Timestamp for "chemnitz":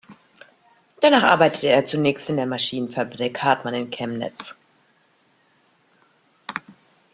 3.91-4.55